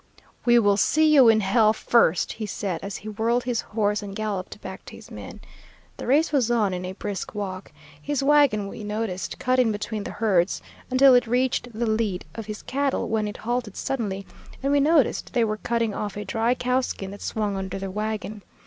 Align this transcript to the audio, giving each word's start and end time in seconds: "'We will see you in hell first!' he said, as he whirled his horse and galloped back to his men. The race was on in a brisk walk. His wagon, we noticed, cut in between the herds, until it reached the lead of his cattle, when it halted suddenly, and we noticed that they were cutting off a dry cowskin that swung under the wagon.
"'We 0.47 0.57
will 0.57 0.77
see 0.77 1.13
you 1.13 1.29
in 1.29 1.41
hell 1.41 1.73
first!' 1.73 2.31
he 2.33 2.47
said, 2.47 2.79
as 2.81 2.97
he 3.05 3.07
whirled 3.09 3.43
his 3.43 3.61
horse 3.61 4.01
and 4.01 4.15
galloped 4.15 4.59
back 4.59 4.83
to 4.85 4.95
his 4.95 5.11
men. 5.11 5.39
The 5.97 6.07
race 6.07 6.31
was 6.31 6.49
on 6.49 6.73
in 6.73 6.85
a 6.85 6.93
brisk 6.93 7.35
walk. 7.35 7.71
His 8.01 8.23
wagon, 8.23 8.67
we 8.67 8.83
noticed, 8.83 9.37
cut 9.37 9.59
in 9.59 9.71
between 9.71 10.03
the 10.03 10.09
herds, 10.09 10.59
until 10.89 11.13
it 11.13 11.27
reached 11.27 11.71
the 11.77 11.85
lead 11.85 12.25
of 12.33 12.47
his 12.47 12.63
cattle, 12.63 13.09
when 13.09 13.27
it 13.27 13.37
halted 13.37 13.77
suddenly, 13.77 14.25
and 14.63 14.71
we 14.71 14.79
noticed 14.79 15.25
that 15.27 15.33
they 15.33 15.43
were 15.43 15.57
cutting 15.57 15.93
off 15.93 16.17
a 16.17 16.25
dry 16.25 16.55
cowskin 16.55 17.11
that 17.11 17.21
swung 17.21 17.55
under 17.55 17.77
the 17.77 17.91
wagon. 17.91 18.41